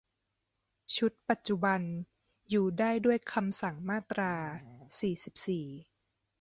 [0.95, 1.81] ชุดปัจจุบัน
[2.49, 4.33] อยู่ได้ด้วยคำสั่งมาตรา
[4.99, 5.65] สี่สิบสี่